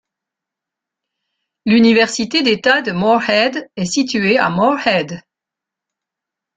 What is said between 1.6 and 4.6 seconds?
L'université d'État de Morehead est située à